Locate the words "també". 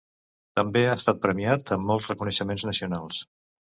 0.59-0.81